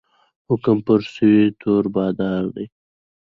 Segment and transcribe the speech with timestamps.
[0.49, 2.65] حکم پر سوی د تور بادار دی